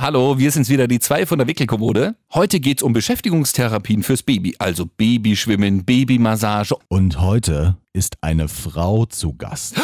[0.00, 2.14] Hallo, wir sind's wieder, die zwei von der Wickelkommode.
[2.32, 6.74] Heute geht's um Beschäftigungstherapien fürs Baby, also Babyschwimmen, Babymassage.
[6.88, 9.74] Und heute ist eine Frau zu Gast.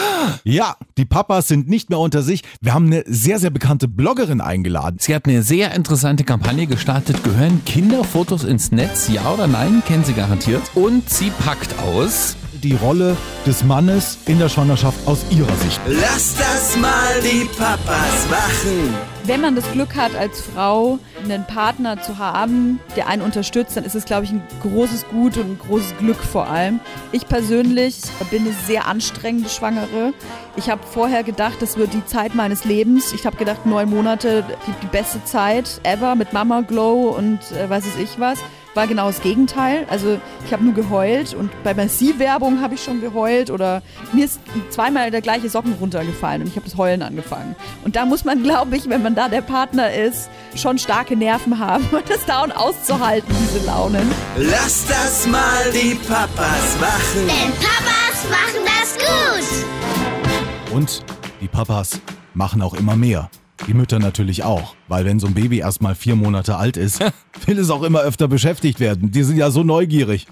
[0.43, 2.45] Ja, die Papas sind nicht mehr unter sich.
[2.63, 4.97] Wir haben eine sehr, sehr bekannte Bloggerin eingeladen.
[4.99, 7.23] Sie hat eine sehr interessante Kampagne gestartet.
[7.23, 9.09] Gehören Kinderfotos ins Netz?
[9.09, 9.83] Ja oder nein?
[9.87, 10.63] Kennen Sie garantiert.
[10.75, 12.37] Und sie packt aus.
[12.63, 15.79] Die Rolle des Mannes in der Schwangerschaft aus ihrer Sicht.
[15.87, 19.16] Lass das mal die Papas machen.
[19.27, 23.85] Wenn man das Glück hat, als Frau einen Partner zu haben, der einen unterstützt, dann
[23.85, 26.79] ist es, glaube ich, ein großes Gut und ein großes Glück vor allem.
[27.11, 27.97] Ich persönlich
[28.31, 30.13] bin eine sehr anstrengende Schwangere.
[30.55, 33.13] Ich habe vorher gedacht, das wird die Zeit meines Lebens.
[33.13, 37.69] Ich habe gedacht, neun Monate, die, die beste Zeit ever mit Mama Glow und äh,
[37.69, 38.39] weiß es ich was
[38.77, 39.87] war genau das Gegenteil.
[39.89, 44.41] Also ich habe nur geheult und bei Merci-Werbung habe ich schon geheult oder mir ist
[44.71, 47.57] zweimal der gleiche Socken runtergefallen und ich habe das Heulen angefangen.
[47.85, 51.59] Und da muss man, glaube ich, wenn man da der Partner ist, schon starke Nerven
[51.59, 54.11] haben und das dauernd auszuhalten, diese Launen.
[54.37, 57.27] Lass das mal die Papas machen.
[57.27, 60.75] Denn Papas machen das gut.
[60.75, 61.03] Und
[61.41, 62.01] die Papas
[62.35, 63.31] machen auch immer mehr.
[63.67, 67.01] Die Mütter natürlich auch, weil wenn so ein Baby erst mal vier Monate alt ist,
[67.47, 69.11] will es auch immer öfter beschäftigt werden.
[69.11, 70.27] Die sind ja so neugierig.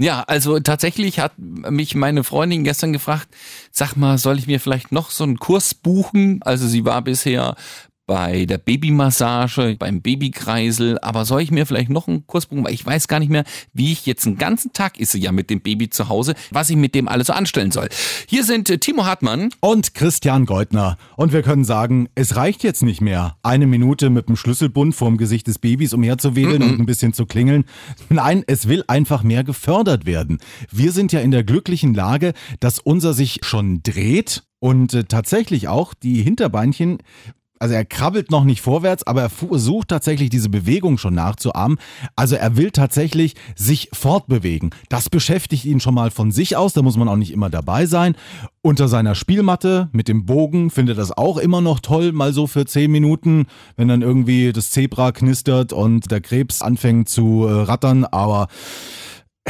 [0.00, 3.28] Ja, also tatsächlich hat mich meine Freundin gestern gefragt,
[3.72, 6.40] sag mal, soll ich mir vielleicht noch so einen Kurs buchen?
[6.42, 7.56] Also sie war bisher
[8.08, 12.64] bei der Babymassage, beim Babykreisel, aber soll ich mir vielleicht noch einen Kurs buchen?
[12.64, 15.30] Weil ich weiß gar nicht mehr, wie ich jetzt einen ganzen Tag ist sie ja
[15.30, 17.88] mit dem Baby zu Hause, was ich mit dem alles so anstellen soll.
[18.26, 19.50] Hier sind äh, Timo Hartmann.
[19.60, 20.96] Und Christian Goldner.
[21.16, 23.36] Und wir können sagen, es reicht jetzt nicht mehr.
[23.42, 27.66] Eine Minute mit dem Schlüsselbund vorm Gesicht des Babys umherzuwedeln und ein bisschen zu klingeln.
[28.08, 30.38] Nein, es will einfach mehr gefördert werden.
[30.72, 35.68] Wir sind ja in der glücklichen Lage, dass unser sich schon dreht und äh, tatsächlich
[35.68, 36.98] auch die Hinterbeinchen
[37.60, 41.78] also er krabbelt noch nicht vorwärts, aber er versucht tatsächlich diese Bewegung schon nachzuahmen.
[42.16, 44.70] Also er will tatsächlich sich fortbewegen.
[44.88, 47.86] Das beschäftigt ihn schon mal von sich aus, da muss man auch nicht immer dabei
[47.86, 48.14] sein.
[48.62, 52.66] Unter seiner Spielmatte mit dem Bogen findet das auch immer noch toll, mal so für
[52.66, 58.04] zehn Minuten, wenn dann irgendwie das Zebra knistert und der Krebs anfängt zu äh, rattern,
[58.04, 58.48] aber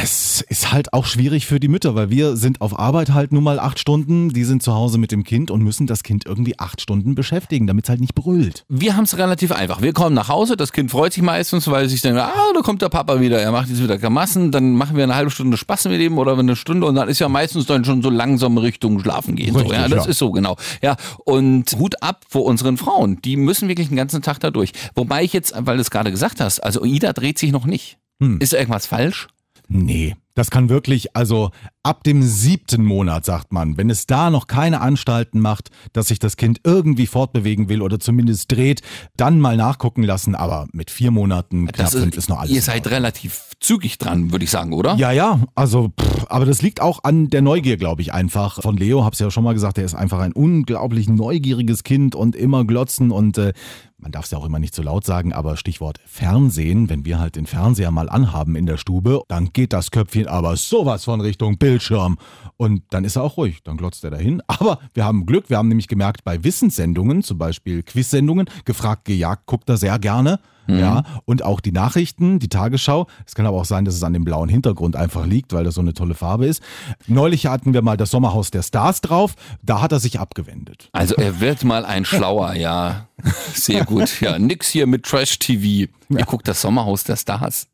[0.01, 3.43] es ist halt auch schwierig für die Mütter, weil wir sind auf Arbeit halt nur
[3.43, 6.57] mal acht Stunden, die sind zu Hause mit dem Kind und müssen das Kind irgendwie
[6.59, 8.65] acht Stunden beschäftigen, damit es halt nicht brüllt.
[8.69, 9.83] Wir haben es relativ einfach.
[9.83, 12.61] Wir kommen nach Hause, das Kind freut sich meistens, weil es sich denkt, ah, da
[12.61, 15.57] kommt der Papa wieder, er macht jetzt wieder Gamassen, dann machen wir eine halbe Stunde
[15.57, 18.57] Spaß mit ihm oder eine Stunde und dann ist ja meistens dann schon so langsam
[18.57, 19.57] Richtung Schlafen gehen.
[19.57, 20.11] Richtig, so, ja, das ja.
[20.13, 20.57] ist so, genau.
[20.81, 23.21] Ja, und Hut ab vor unseren Frauen.
[23.23, 24.71] Die müssen wirklich den ganzen Tag da durch.
[24.95, 27.99] Wobei ich jetzt, weil du es gerade gesagt hast, also Ida dreht sich noch nicht.
[28.41, 29.29] Ist da irgendwas falsch?
[29.69, 31.51] Nee, das kann wirklich, also
[31.83, 36.21] ab dem siebten Monat, sagt man, wenn es da noch keine Anstalten macht, dass sich
[36.21, 38.83] das Kind irgendwie fortbewegen will oder zumindest dreht,
[39.17, 40.37] dann mal nachgucken lassen.
[40.37, 42.53] Aber mit vier Monaten, knapp Das fünf, ist noch alles.
[42.53, 44.95] Ihr seid relativ zügig dran, würde ich sagen, oder?
[44.95, 48.63] Ja, ja, also, pff, aber das liegt auch an der Neugier, glaube ich, einfach.
[48.63, 52.37] Von Leo, hab's ja schon mal gesagt, er ist einfach ein unglaublich neugieriges Kind und
[52.37, 53.53] immer glotzen und äh,
[53.99, 57.19] man darf es ja auch immer nicht so laut sagen, aber Stichwort Fernsehen, wenn wir
[57.19, 61.21] halt den Fernseher mal anhaben in der Stube, dann geht das Köpfchen aber sowas von
[61.21, 62.19] Richtung Bildschirm.
[62.57, 64.43] Und dann ist er auch ruhig, dann glotzt er dahin.
[64.49, 69.47] Aber wir haben Glück, wir haben nämlich gemerkt, bei Wissenssendungen, zum Beispiel Quizsendungen, gefragt, gejagt,
[69.47, 70.41] guckt er sehr gerne.
[70.69, 73.07] Ja, und auch die Nachrichten, die Tagesschau.
[73.27, 75.75] Es kann aber auch sein, dass es an dem blauen Hintergrund einfach liegt, weil das
[75.75, 76.63] so eine tolle Farbe ist.
[77.07, 79.35] Neulich hatten wir mal das Sommerhaus der Stars drauf.
[79.63, 80.91] Da hat er sich abgewendet.
[80.93, 83.09] Also er wird mal ein Schlauer, ja.
[83.55, 84.21] Sehr gut.
[84.21, 85.91] Ja, nix hier mit Trash-TV.
[86.11, 87.69] Ihr guckt das Sommerhaus der Stars.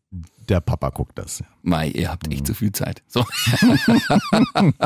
[0.49, 1.43] Der Papa guckt das.
[1.65, 3.03] Mai, ihr habt echt zu viel Zeit.
[3.09, 3.25] So.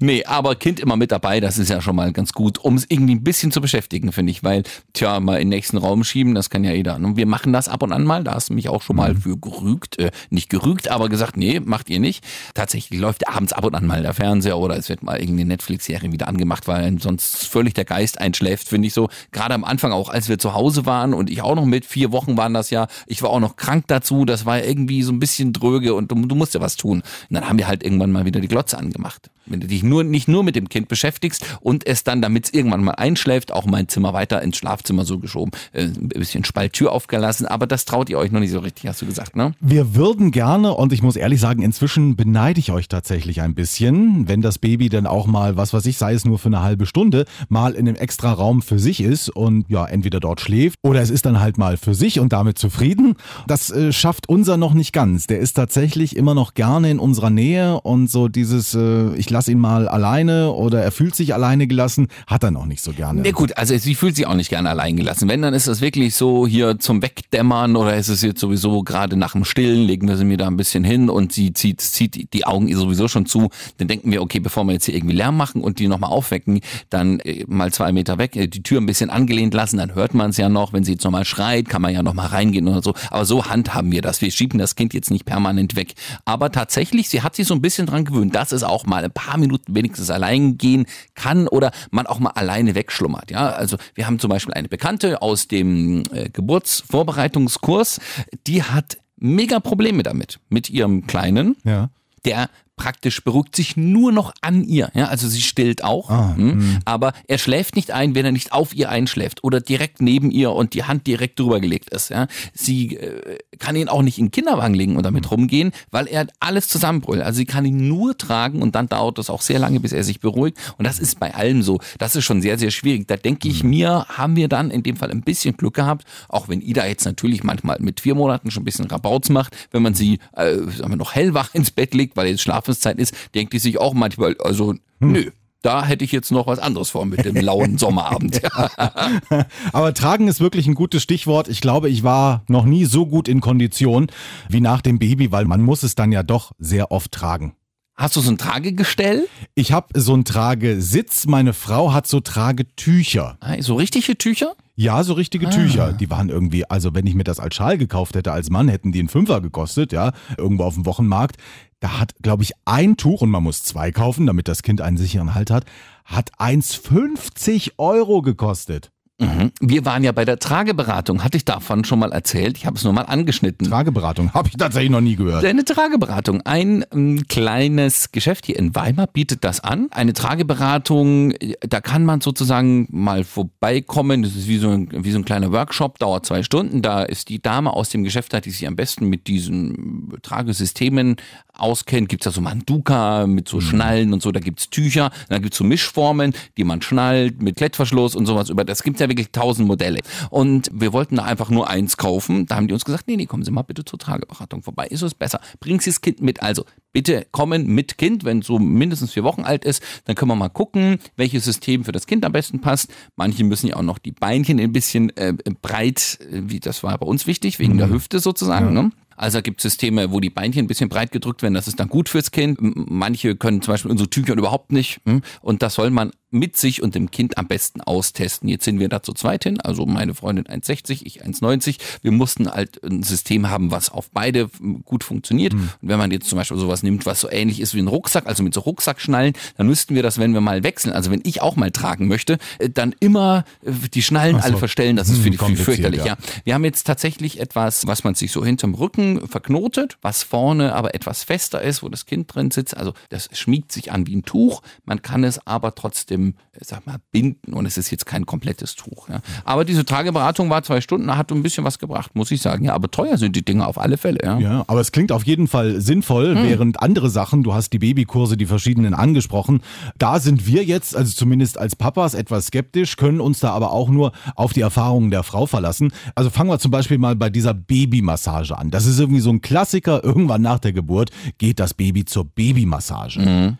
[0.00, 2.86] nee, aber Kind immer mit dabei, das ist ja schon mal ganz gut, um es
[2.88, 4.62] irgendwie ein bisschen zu beschäftigen, finde ich, weil,
[4.94, 6.96] tja, mal in den nächsten Raum schieben, das kann ja jeder.
[6.96, 9.14] Und wir machen das ab und an mal, da hast du mich auch schon mal
[9.14, 12.24] für gerügt, äh, nicht gerügt, aber gesagt, nee, macht ihr nicht.
[12.54, 16.10] Tatsächlich läuft abends ab und an mal der Fernseher oder es wird mal irgendeine Netflix-Serie
[16.10, 19.10] wieder angemacht, weil sonst völlig der Geist einschläft, finde ich so.
[19.32, 22.12] Gerade am Anfang auch, als wir zu Hause waren und ich auch noch mit, vier
[22.12, 25.20] Wochen waren das ja, ich war auch noch krank dazu, das war irgendwie so ein
[25.20, 27.02] bisschen dröge und du, du musst ja was tun.
[27.02, 29.30] Und dann haben wir halt irgendwann mal wieder die Glotze angemacht.
[29.50, 32.54] Wenn du dich nur, nicht nur mit dem Kind beschäftigst und es dann, damit es
[32.54, 36.92] irgendwann mal einschläft, auch mein Zimmer weiter ins Schlafzimmer so geschoben, äh, ein bisschen Spalttür
[36.92, 39.54] aufgelassen, aber das traut ihr euch noch nicht so richtig, hast du gesagt, ne?
[39.60, 44.28] Wir würden gerne, und ich muss ehrlich sagen, inzwischen beneide ich euch tatsächlich ein bisschen,
[44.28, 46.86] wenn das Baby dann auch mal, was weiß ich, sei es nur für eine halbe
[46.86, 51.00] Stunde, mal in einem extra Raum für sich ist und ja, entweder dort schläft oder
[51.00, 53.14] es ist dann halt mal für sich und damit zufrieden.
[53.46, 55.26] Das äh, schafft unser noch nicht ganz.
[55.26, 59.37] Der ist tatsächlich immer noch gerne in unserer Nähe und so dieses, äh, ich lasse
[59.38, 62.92] lass ihn mal alleine oder er fühlt sich alleine gelassen, hat er noch nicht so
[62.92, 63.24] gerne.
[63.24, 65.28] Ja gut, also sie fühlt sich auch nicht gerne allein gelassen.
[65.28, 69.16] Wenn, dann ist das wirklich so hier zum Wegdämmern oder ist es jetzt sowieso gerade
[69.16, 72.32] nach dem Stillen, legen wir sie mir da ein bisschen hin und sie zieht, zieht
[72.32, 73.50] die Augen ihr sowieso schon zu.
[73.76, 76.60] Dann denken wir, okay, bevor wir jetzt hier irgendwie Lärm machen und die nochmal aufwecken,
[76.90, 80.14] dann äh, mal zwei Meter weg, äh, die Tür ein bisschen angelehnt lassen, dann hört
[80.14, 80.72] man es ja noch.
[80.72, 82.94] Wenn sie jetzt nochmal schreit, kann man ja nochmal reingehen oder so.
[83.10, 84.20] Aber so handhaben wir das.
[84.20, 85.94] Wir schieben das Kind jetzt nicht permanent weg.
[86.24, 89.12] Aber tatsächlich, sie hat sich so ein bisschen dran gewöhnt, dass es auch mal ein
[89.12, 93.30] paar Minuten wenigstens allein gehen kann oder man auch mal alleine wegschlummert.
[93.30, 98.00] Ja, also wir haben zum Beispiel eine Bekannte aus dem äh, Geburtsvorbereitungskurs,
[98.46, 101.56] die hat mega Probleme damit, mit ihrem Kleinen.
[101.64, 101.90] Ja.
[102.24, 102.48] Der
[102.78, 104.90] praktisch beruhigt sich nur noch an ihr.
[104.94, 108.52] Ja, also sie stillt auch, Ah, hm, aber er schläft nicht ein, wenn er nicht
[108.52, 112.08] auf ihr einschläft oder direkt neben ihr und die Hand direkt drüber gelegt ist.
[112.08, 116.06] Ja, sie äh, kann ihn auch nicht in den Kinderwagen legen und damit rumgehen, weil
[116.06, 117.22] er alles zusammenbrüllt.
[117.22, 120.04] Also sie kann ihn nur tragen und dann dauert das auch sehr lange, bis er
[120.04, 120.56] sich beruhigt.
[120.78, 121.80] Und das ist bei allem so.
[121.98, 123.06] Das ist schon sehr, sehr schwierig.
[123.08, 126.48] Da denke ich mir, haben wir dann in dem Fall ein bisschen Glück gehabt, auch
[126.48, 129.94] wenn Ida jetzt natürlich manchmal mit vier Monaten schon ein bisschen Rabauts macht, wenn man
[129.94, 133.58] sie äh, sagen wir noch hellwach ins Bett legt, weil jetzt Schlafenszeit ist, denkt die
[133.58, 135.30] sich auch manchmal, also nö.
[135.60, 138.40] Da hätte ich jetzt noch was anderes vor mit dem lauen Sommerabend.
[139.72, 141.48] Aber tragen ist wirklich ein gutes Stichwort.
[141.48, 144.06] Ich glaube, ich war noch nie so gut in Kondition
[144.48, 147.56] wie nach dem Baby, weil man muss es dann ja doch sehr oft tragen.
[147.96, 149.26] Hast du so ein Tragegestell?
[149.56, 153.36] Ich habe so einen Tragesitz, meine Frau hat so Tragetücher.
[153.40, 154.54] Ah, So richtige Tücher?
[154.80, 155.92] Ja, so richtige Tücher.
[155.92, 158.92] Die waren irgendwie, also wenn ich mir das als Schal gekauft hätte als Mann, hätten
[158.92, 161.36] die einen Fünfer gekostet, ja, irgendwo auf dem Wochenmarkt.
[161.80, 164.96] Da hat, glaube ich, ein Tuch, und man muss zwei kaufen, damit das Kind einen
[164.96, 165.64] sicheren Halt hat,
[166.04, 168.92] hat 1,50 Euro gekostet.
[169.20, 169.50] Mhm.
[169.60, 171.24] Wir waren ja bei der Trageberatung.
[171.24, 172.56] Hatte ich davon schon mal erzählt?
[172.56, 173.68] Ich habe es nur mal angeschnitten.
[173.68, 175.44] Trageberatung, habe ich tatsächlich noch nie gehört.
[175.44, 176.42] Eine Trageberatung.
[176.42, 179.88] Ein ähm, kleines Geschäft hier in Weimar bietet das an.
[179.90, 184.22] Eine Trageberatung, äh, da kann man sozusagen mal vorbeikommen.
[184.22, 186.80] Das ist wie so ein, wie so ein kleiner Workshop, dauert zwei Stunden.
[186.80, 191.16] Da ist die Dame aus dem Geschäft, die sich am besten mit diesen Tragesystemen
[191.58, 192.08] auskennt.
[192.08, 194.32] Gibt's da so Manduka mit so Schnallen und so.
[194.32, 195.10] Da gibt's Tücher.
[195.28, 198.50] Dann gibt's so Mischformen, die man schnallt mit Klettverschluss und sowas.
[198.50, 200.00] Über das gibt's ja wirklich tausend Modelle.
[200.30, 202.46] Und wir wollten da einfach nur eins kaufen.
[202.46, 204.86] Da haben die uns gesagt, nee, nee, kommen Sie mal bitte zur Trageberatung vorbei.
[204.86, 205.40] Ist es besser?
[205.60, 206.42] Bringen Sie das Kind mit.
[206.42, 209.82] Also bitte kommen mit Kind, wenn es so mindestens vier Wochen alt ist.
[210.04, 212.90] Dann können wir mal gucken, welches System für das Kind am besten passt.
[213.16, 216.96] Manche müssen ja auch noch die Beinchen ein bisschen äh, breit, äh, wie das war
[216.98, 218.72] bei uns wichtig, wegen der Hüfte sozusagen.
[218.72, 218.90] Ne?
[219.18, 221.54] Also gibt es Systeme, wo die Beinchen ein bisschen breit gedrückt werden.
[221.54, 222.58] Das ist dann gut fürs Kind.
[222.60, 225.00] Manche können zum Beispiel unsere Tücher überhaupt nicht.
[225.04, 225.22] hm?
[225.42, 228.48] Und das soll man mit sich und dem Kind am besten austesten.
[228.48, 229.60] Jetzt sind wir da zu zweit hin.
[229.60, 231.78] Also meine Freundin 1,60, ich 1,90.
[232.02, 235.54] Wir mussten halt ein System haben, was auf beide hm, gut funktioniert.
[235.54, 238.26] Und wenn man jetzt zum Beispiel sowas nimmt, was so ähnlich ist wie ein Rucksack,
[238.26, 241.40] also mit so Rucksackschnallen, dann müssten wir das, wenn wir mal wechseln, also wenn ich
[241.42, 244.42] auch mal tragen möchte, äh, dann immer äh, die Schnallen so.
[244.42, 244.96] alle verstellen.
[244.96, 246.00] Das ist Hm, für die für kompliziert, fürchterlich.
[246.00, 246.06] ja.
[246.06, 246.16] Ja.
[246.44, 250.94] Wir haben jetzt tatsächlich etwas, was man sich so hinterm Rücken verknotet, was vorne aber
[250.94, 252.76] etwas fester ist, wo das Kind drin sitzt.
[252.76, 254.62] Also das schmiegt sich an wie ein Tuch.
[254.84, 256.32] Man kann es aber trotzdem, äh,
[256.62, 259.08] sag mal, binden und es ist jetzt kein komplettes Tuch.
[259.08, 259.20] Ja.
[259.44, 262.64] Aber diese Tageberatung war zwei Stunden, hat ein bisschen was gebracht, muss ich sagen.
[262.64, 264.20] Ja, aber teuer sind die Dinge auf alle Fälle.
[264.22, 264.38] Ja.
[264.38, 268.36] Ja, aber es klingt auf jeden Fall sinnvoll, während andere Sachen, du hast die Babykurse,
[268.36, 269.60] die verschiedenen angesprochen,
[269.98, 273.88] da sind wir jetzt, also zumindest als Papas, etwas skeptisch, können uns da aber auch
[273.88, 275.92] nur auf die Erfahrungen der Frau verlassen.
[276.14, 278.70] Also fangen wir zum Beispiel mal bei dieser Babymassage an.
[278.70, 283.58] Das ist irgendwie so ein Klassiker, irgendwann nach der Geburt geht das Baby zur Babymassage.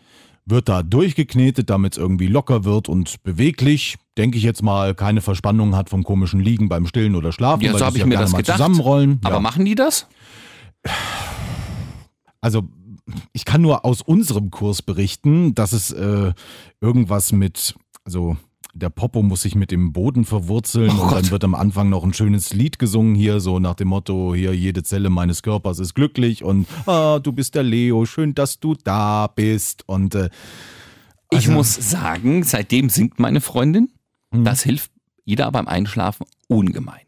[0.49, 3.97] Wird da durchgeknetet, damit es irgendwie locker wird und beweglich.
[4.17, 7.63] Denke ich jetzt mal, keine Verspannung hat vom komischen Liegen beim Stillen oder Schlafen.
[7.63, 8.57] Ja, so habe ich mir gerne das gedacht.
[8.57, 9.19] Zusammenrollen.
[9.23, 9.41] Aber ja.
[9.41, 10.07] machen die das?
[12.41, 12.63] Also
[13.33, 16.33] ich kann nur aus unserem Kurs berichten, dass es äh,
[16.81, 18.37] irgendwas mit, also
[18.73, 22.03] der Popo muss sich mit dem Boden verwurzeln Oh und dann wird am Anfang noch
[22.03, 25.95] ein schönes Lied gesungen hier, so nach dem Motto, hier jede Zelle meines Körpers ist
[25.95, 30.29] glücklich und ah, du bist der Leo, schön, dass du da bist und äh,
[31.31, 33.89] Ich Also- muss sagen, seitdem singt meine Freundin.
[34.31, 34.43] Mhm.
[34.45, 34.91] Das hilft
[35.25, 37.01] jeder beim Einschlafen ungemein.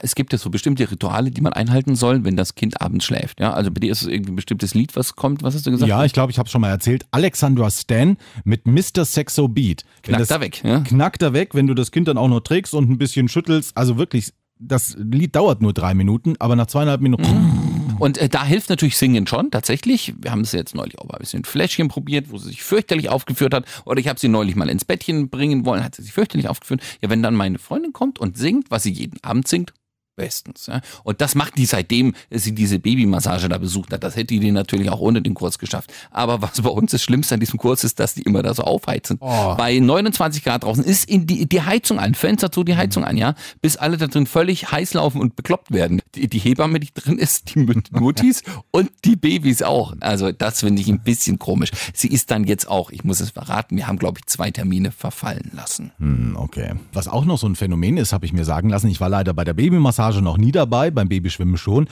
[0.00, 3.40] Es gibt ja so bestimmte Rituale, die man einhalten soll, wenn das Kind abends schläft.
[3.40, 5.42] Ja, also bei dir ist es irgendwie ein bestimmtes Lied, was kommt.
[5.42, 5.88] Was hast du gesagt?
[5.88, 9.04] ja, ich glaube, ich habe schon mal erzählt, Alexandra Stan mit Mr.
[9.04, 9.84] Sexo Beat.
[10.02, 10.62] Knackt da weg.
[10.64, 10.80] Ja?
[10.80, 13.76] knackt er weg, wenn du das Kind dann auch noch trägst und ein bisschen schüttelst.
[13.76, 17.67] Also wirklich, das Lied dauert nur drei Minuten, aber nach zweieinhalb Minuten.
[17.98, 20.14] Und äh, da hilft natürlich Singen schon, tatsächlich.
[20.18, 23.08] Wir haben es jetzt neulich auch mal ein bisschen Fläschchen probiert, wo sie sich fürchterlich
[23.08, 23.64] aufgeführt hat.
[23.84, 26.82] Oder ich habe sie neulich mal ins Bettchen bringen wollen, hat sie sich fürchterlich aufgeführt.
[27.00, 29.72] Ja, wenn dann meine Freundin kommt und singt, was sie jeden Abend singt,
[30.18, 30.66] Bestens.
[30.66, 30.82] Ja.
[31.04, 34.04] Und das macht die seitdem sie diese Babymassage da besucht hat.
[34.04, 35.90] Das hätte die natürlich auch ohne den Kurs geschafft.
[36.10, 38.64] Aber was bei uns das Schlimmste an diesem Kurs ist, dass die immer da so
[38.64, 39.16] aufheizen.
[39.20, 39.54] Oh.
[39.56, 43.16] Bei 29 Grad draußen ist in die, die Heizung an, Fenster zu, die Heizung an,
[43.16, 46.02] ja, bis alle da drin völlig heiß laufen und bekloppt werden.
[46.18, 49.94] Die, die Hebamme, die drin ist, die Mutis und die Babys auch.
[50.00, 51.70] Also das finde ich ein bisschen komisch.
[51.94, 54.90] Sie ist dann jetzt auch, ich muss es verraten, wir haben glaube ich zwei Termine
[54.90, 55.92] verfallen lassen.
[55.98, 56.72] Hm, okay.
[56.92, 58.88] Was auch noch so ein Phänomen ist, habe ich mir sagen lassen.
[58.88, 61.88] Ich war leider bei der Babymassage noch nie dabei, beim Babyschwimmen schon.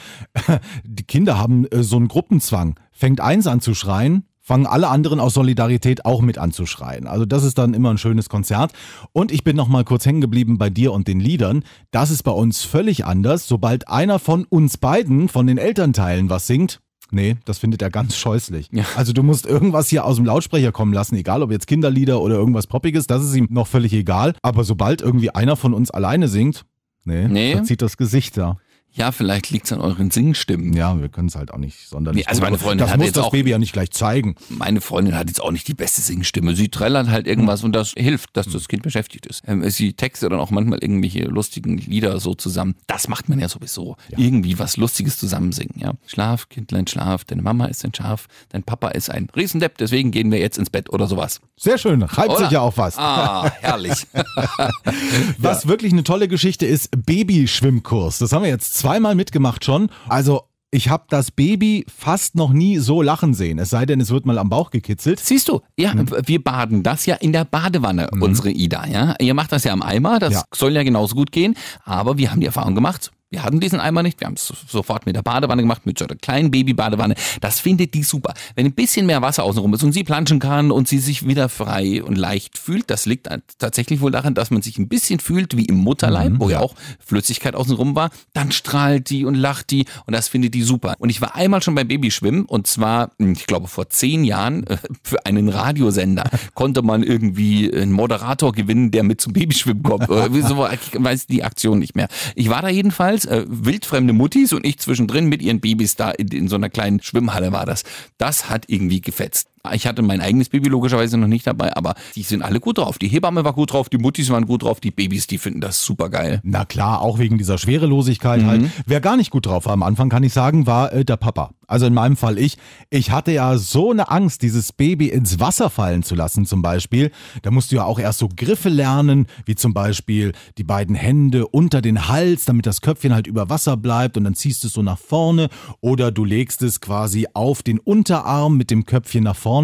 [0.85, 2.78] Die Kinder haben äh, so einen Gruppenzwang.
[2.90, 7.08] Fängt eins an zu schreien, fangen alle anderen aus Solidarität auch mit an zu schreien.
[7.08, 8.72] Also das ist dann immer ein schönes Konzert.
[9.12, 11.64] Und ich bin noch mal kurz hängen geblieben bei dir und den Liedern.
[11.90, 13.48] Das ist bei uns völlig anders.
[13.48, 16.80] Sobald einer von uns beiden, von den Elternteilen was singt,
[17.12, 18.68] Nee, das findet er ganz scheußlich.
[18.72, 18.84] Ja.
[18.96, 22.34] Also du musst irgendwas hier aus dem Lautsprecher kommen lassen, egal ob jetzt Kinderlieder oder
[22.34, 24.34] irgendwas Poppiges, das ist ihm noch völlig egal.
[24.42, 26.64] Aber sobald irgendwie einer von uns alleine singt,
[27.04, 27.52] nee, Nee.
[27.54, 28.56] verzieht das Gesicht da.
[28.96, 30.72] Ja, vielleicht liegt es an euren Singstimmen.
[30.72, 32.24] Ja, wir können es halt auch nicht sonderlich.
[32.24, 34.34] Nee, also meine Freundin das hat muss jetzt das auch- Baby ja nicht gleich zeigen.
[34.48, 36.56] Meine Freundin hat jetzt auch nicht die beste Singstimme.
[36.56, 37.66] Sie trällert halt irgendwas Hm.
[37.66, 39.42] und das hilft, dass das Kind beschäftigt ist.
[39.46, 42.74] Ähm, sie textet dann auch manchmal irgendwelche lustigen Lieder so zusammen.
[42.86, 43.96] Das macht man ja sowieso.
[44.16, 45.74] Irgendwie was Lustiges zusammen singen.
[45.76, 45.92] Ja?
[46.06, 47.24] Schlaf, Kindlein, schlaf.
[47.24, 48.26] Deine Mama ist ein Schaf.
[48.48, 49.76] Dein Papa ist ein Riesendepp.
[49.78, 51.40] Deswegen gehen wir jetzt ins Bett oder sowas.
[51.58, 52.38] Sehr schön, reibt Oder?
[52.38, 52.96] sich ja auch was.
[52.98, 54.06] Ah, herrlich.
[55.38, 58.18] Was wirklich eine tolle Geschichte ist, Babyschwimmkurs.
[58.18, 59.88] Das haben wir jetzt zweimal mitgemacht schon.
[60.08, 63.58] Also ich habe das Baby fast noch nie so lachen sehen.
[63.58, 65.20] Es sei denn, es wird mal am Bauch gekitzelt.
[65.20, 66.06] Siehst du, ja, Hm.
[66.26, 69.14] wir baden das ja in der Badewanne, unsere Ida, ja.
[69.20, 70.42] Ihr macht das ja am Eimer, das Ja.
[70.54, 74.04] soll ja genauso gut gehen, aber wir haben die Erfahrung gemacht, wir hatten diesen Eimer
[74.04, 77.16] nicht, wir haben es sofort mit der Badewanne gemacht, mit so einer kleinen Babybadewanne.
[77.40, 78.35] Das findet die super.
[78.54, 81.49] Wenn ein bisschen mehr Wasser außenrum ist und sie planschen kann und sie sich wieder
[81.49, 83.28] frei und leicht fühlt, das liegt
[83.59, 86.75] tatsächlich wohl daran, dass man sich ein bisschen fühlt wie im Mutterleib, wo ja auch
[87.04, 90.95] Flüssigkeit außenrum war, dann strahlt die und lacht die und das findet die super.
[91.00, 94.64] Und ich war einmal schon beim Babyschwimmen und zwar, hm, ich glaube vor zehn Jahren,
[94.68, 100.09] äh, für einen Radiosender konnte man irgendwie einen Moderator gewinnen, der mit zum Babyschwimmen kommt.
[100.09, 102.09] Wieso, ich weiß die Aktion nicht mehr.
[102.37, 106.28] Ich war da jedenfalls, äh, wildfremde Muttis und ich zwischendrin mit ihren Babys da in,
[106.28, 107.85] in so einer kleinen Schwimmhalle war das.
[108.18, 109.49] Das hat irgendwie gefetzt.
[109.75, 112.99] Ich hatte mein eigenes Baby logischerweise noch nicht dabei, aber die sind alle gut drauf.
[112.99, 115.85] Die Hebamme war gut drauf, die Muttis waren gut drauf, die Babys, die finden das
[115.85, 116.40] super geil.
[116.42, 118.70] Na klar, auch wegen dieser Schwerelosigkeit halt.
[118.87, 121.50] Wer gar nicht gut drauf war am Anfang, kann ich sagen, war äh, der Papa.
[121.68, 122.58] Also in meinem Fall ich.
[122.90, 127.11] Ich hatte ja so eine Angst, dieses Baby ins Wasser fallen zu lassen zum Beispiel.
[127.42, 131.49] Da musst du ja auch erst so Griffe lernen, wie zum Beispiel die beiden Hände
[131.49, 134.75] unter den Hals, damit das Köpfchen halt über Wasser bleibt und dann ziehst du es
[134.75, 135.49] so nach vorne.
[135.80, 139.55] Oder du legst es quasi auf den Unterarm mit dem Köpfchen nach vorne.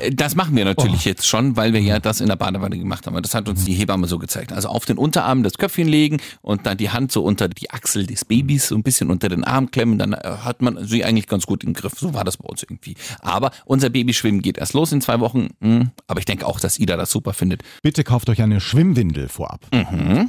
[0.00, 3.06] Äh, Das machen wir natürlich jetzt schon, weil wir ja das in der Badewanne gemacht
[3.06, 3.20] haben.
[3.22, 4.52] Das hat uns die Hebamme so gezeigt.
[4.52, 8.06] Also auf den Unterarm das Köpfchen legen und dann die Hand so unter die Achsel
[8.06, 9.98] des Babys, so ein bisschen unter den Arm klemmen.
[9.98, 11.94] Dann äh, hat man sie eigentlich ganz gut im Griff.
[11.98, 12.94] So war das bei uns irgendwie.
[13.20, 15.48] Aber unser Babyschwimmen geht erst los in zwei Wochen.
[15.60, 17.62] Hm, Aber ich denke auch, dass Ida das super findet.
[17.82, 19.66] Bitte kauft euch eine Schwimmwindel vorab.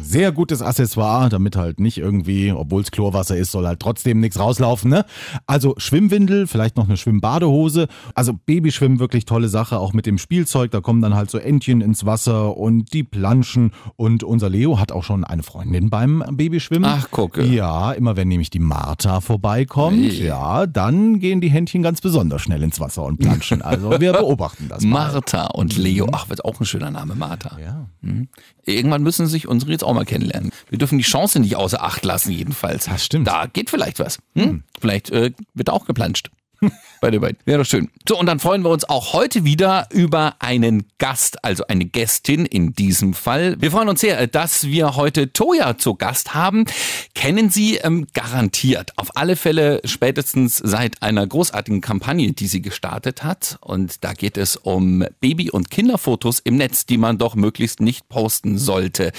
[0.02, 4.40] Sehr gutes Accessoire, damit halt nicht irgendwie, obwohl es Chlorwasser ist, soll halt trotzdem nichts
[4.40, 4.90] rauslaufen.
[4.90, 5.06] Ne?
[5.46, 7.88] Also Schwimmwindel, vielleicht noch eine Schwimmbadehose.
[8.14, 10.72] Also Babyschwimmen wirklich tolle Sache, auch mit dem Spielzeug.
[10.72, 13.72] Da kommen dann halt so Entchen ins Wasser und die planschen.
[13.96, 16.90] Und unser Leo hat auch schon eine Freundin beim Babyschwimmen.
[16.90, 17.44] Ach, gucke.
[17.46, 20.26] Ja, immer wenn nämlich die Martha vorbeikommt, Hey.
[20.28, 23.62] ja, dann gehen die Händchen ganz besonders schnell ins Wasser und planschen.
[23.62, 25.12] Also wir beobachten das mal.
[25.12, 26.08] Martha und Leo.
[26.12, 27.58] Ach, wird auch ein schöner Name, Martha.
[28.02, 28.28] Mhm.
[28.64, 28.74] Ja.
[28.74, 30.52] Irgendwann müssen sich unsere jetzt auch mal kennenlernen.
[30.70, 32.86] Wir dürfen die Chance nicht außer Acht lassen, jedenfalls.
[32.86, 33.28] Das stimmt.
[33.28, 34.20] Da geht vielleicht was.
[34.36, 34.64] Hm?
[34.80, 36.30] Vielleicht äh, wird auch geplanscht.
[37.02, 37.38] Bei den beiden.
[37.46, 37.90] Wäre doch schön.
[38.08, 42.46] So, und dann freuen wir uns auch heute wieder über einen Gast, also eine Gästin
[42.46, 43.56] in diesem Fall.
[43.60, 46.66] Wir freuen uns sehr, dass wir heute Toja zu Gast haben.
[47.14, 48.94] Kennen Sie ähm, garantiert.
[48.98, 53.58] Auf alle Fälle spätestens seit einer großartigen Kampagne, die sie gestartet hat.
[53.62, 58.10] Und da geht es um Baby- und Kinderfotos im Netz, die man doch möglichst nicht
[58.10, 59.12] posten sollte.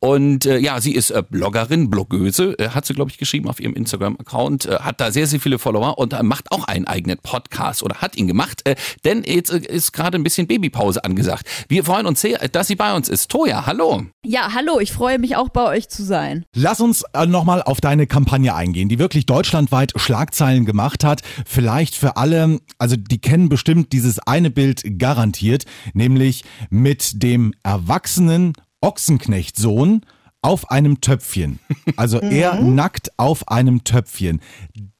[0.00, 3.60] Und äh, ja, sie ist äh, Bloggerin, Bloggöse, äh, hat sie, glaube ich, geschrieben auf
[3.60, 7.18] ihrem Instagram-Account, äh, hat da sehr, sehr viele Follower und äh, macht auch einen eigenen
[7.18, 11.46] Podcast oder hat ihn gemacht, äh, denn jetzt äh, ist gerade ein bisschen Babypause angesagt.
[11.68, 13.30] Wir freuen uns sehr, dass sie bei uns ist.
[13.30, 14.04] Toja, hallo.
[14.24, 16.44] Ja, hallo, ich freue mich auch bei euch zu sein.
[16.54, 21.22] Lass uns äh, nochmal auf deine Kampagne eingehen, die wirklich deutschlandweit Schlagzeilen gemacht hat.
[21.46, 28.54] Vielleicht für alle, also die kennen bestimmt dieses eine Bild garantiert, nämlich mit dem erwachsenen
[28.80, 30.02] Ochsenknechtsohn
[30.42, 31.58] auf einem Töpfchen.
[31.96, 34.40] Also er nackt auf einem Töpfchen.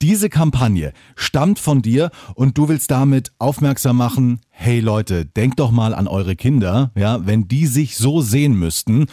[0.02, 5.71] Diese Kampagne stammt von dir und du willst damit aufmerksam machen, hey Leute, denkt doch
[5.71, 9.07] mal an eure Kinder, ja, wenn die sich so sehen müssten,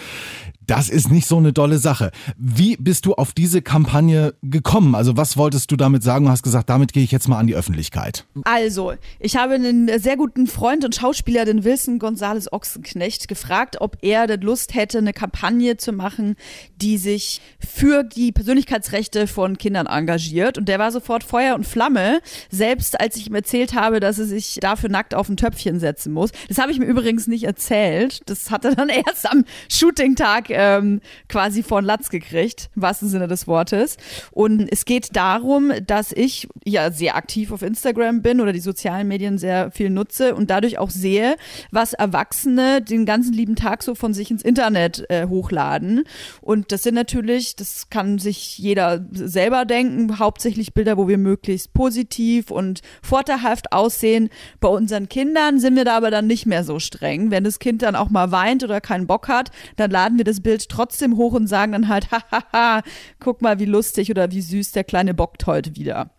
[0.67, 2.11] das ist nicht so eine dolle Sache.
[2.37, 4.95] Wie bist du auf diese Kampagne gekommen?
[4.95, 6.25] Also was wolltest du damit sagen?
[6.25, 8.25] Du hast gesagt, damit gehe ich jetzt mal an die Öffentlichkeit.
[8.43, 13.97] Also, ich habe einen sehr guten Freund und Schauspieler, den Wilson Gonzales Ochsenknecht, gefragt, ob
[14.01, 16.35] er denn Lust hätte, eine Kampagne zu machen,
[16.75, 20.57] die sich für die Persönlichkeitsrechte von Kindern engagiert.
[20.57, 22.19] Und der war sofort Feuer und Flamme,
[22.51, 26.31] selbst als ich ihm erzählt habe, dass er sich dafür nackt auf Töpfchen setzen muss.
[26.47, 28.21] Das habe ich mir übrigens nicht erzählt.
[28.25, 33.27] Das hat er dann erst am Shooting-Tag ähm, quasi von Latz gekriegt, im wahrsten Sinne
[33.27, 33.97] des Wortes.
[34.31, 39.07] Und es geht darum, dass ich ja sehr aktiv auf Instagram bin oder die sozialen
[39.07, 41.35] Medien sehr viel nutze und dadurch auch sehe,
[41.71, 46.03] was Erwachsene den ganzen lieben Tag so von sich ins Internet äh, hochladen.
[46.41, 51.73] Und das sind natürlich, das kann sich jeder selber denken, hauptsächlich Bilder, wo wir möglichst
[51.73, 54.29] positiv und vorteilhaft aussehen.
[54.59, 55.26] Bei unseren Kindern
[55.57, 57.31] sind wir da aber dann nicht mehr so streng.
[57.31, 60.41] Wenn das Kind dann auch mal weint oder keinen Bock hat, dann laden wir das
[60.41, 62.81] Bild trotzdem hoch und sagen dann halt, hahaha,
[63.19, 66.11] guck mal, wie lustig oder wie süß der kleine bockt heute wieder.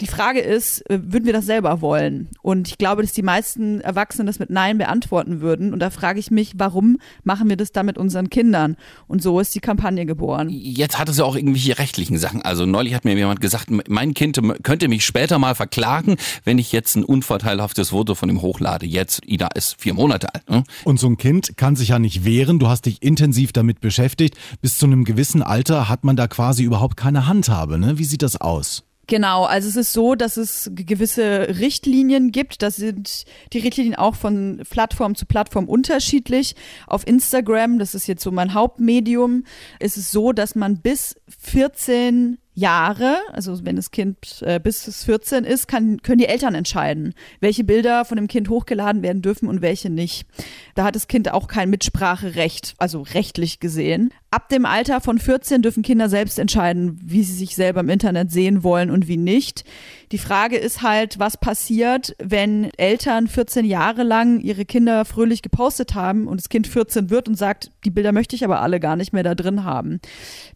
[0.00, 2.28] Die Frage ist, äh, würden wir das selber wollen?
[2.42, 5.72] Und ich glaube, dass die meisten Erwachsenen das mit Nein beantworten würden.
[5.72, 8.76] Und da frage ich mich, warum machen wir das da mit unseren Kindern?
[9.06, 10.48] Und so ist die Kampagne geboren.
[10.50, 12.42] Jetzt hat es ja auch irgendwelche rechtlichen Sachen.
[12.42, 16.72] Also neulich hat mir jemand gesagt, mein Kind könnte mich später mal verklagen, wenn ich
[16.72, 18.86] jetzt ein unvorteilhaftes Foto von ihm hochlade.
[18.86, 20.48] Jetzt, Ida ist vier Monate alt.
[20.50, 20.64] Ne?
[20.84, 22.58] Und so ein Kind kann sich ja nicht wehren.
[22.58, 24.36] Du hast dich intensiv damit beschäftigt.
[24.60, 27.78] Bis zu einem gewissen Alter hat man da quasi überhaupt keine Handhabe.
[27.78, 27.98] Ne?
[27.98, 28.84] Wie sieht das aus?
[29.06, 32.62] Genau, also es ist so, dass es gewisse Richtlinien gibt.
[32.62, 36.54] Das sind die Richtlinien auch von Plattform zu Plattform unterschiedlich.
[36.86, 39.44] Auf Instagram, das ist jetzt so mein Hauptmedium,
[39.78, 45.04] ist es so, dass man bis 14 Jahre, also wenn das Kind äh, bis es
[45.04, 49.48] 14 ist, kann, können die Eltern entscheiden, welche Bilder von dem Kind hochgeladen werden dürfen
[49.48, 50.26] und welche nicht.
[50.76, 54.14] Da hat das Kind auch kein Mitspracherecht, also rechtlich gesehen.
[54.34, 58.32] Ab dem Alter von 14 dürfen Kinder selbst entscheiden, wie sie sich selber im Internet
[58.32, 59.62] sehen wollen und wie nicht.
[60.10, 65.94] Die Frage ist halt, was passiert, wenn Eltern 14 Jahre lang ihre Kinder fröhlich gepostet
[65.94, 68.96] haben und das Kind 14 wird und sagt, die Bilder möchte ich aber alle gar
[68.96, 70.00] nicht mehr da drin haben.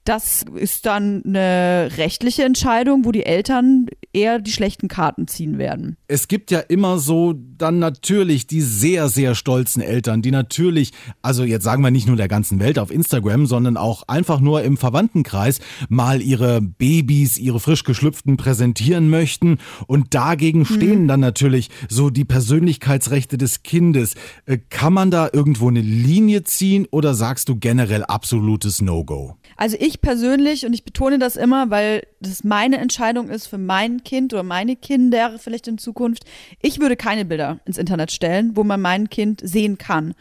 [0.04, 5.96] Das ist dann eine rechtliche Entscheidung, wo die Eltern eher die schlechten Karten ziehen werden.
[6.08, 11.44] Es gibt ja immer so dann natürlich die sehr, sehr stolzen Eltern, die natürlich, also
[11.44, 14.76] jetzt sagen wir nicht nur der ganzen Welt auf Instagram, sondern auch einfach nur im
[14.76, 21.08] Verwandtenkreis mal ihre Babys, ihre frisch geschlüpften präsentieren möchten und dagegen stehen mhm.
[21.08, 24.14] dann natürlich so die Persönlichkeitsrechte des Kindes.
[24.46, 29.36] Äh, kann man da irgendwo eine Linie ziehen oder sagst du generell absolutes No-Go?
[29.56, 34.04] Also ich persönlich, und ich betone das immer, weil das meine Entscheidung ist für mein
[34.04, 36.24] Kind oder meine Kinder vielleicht in Zukunft,
[36.62, 40.14] ich würde keine Bilder ins Internet stellen, wo man mein Kind sehen kann.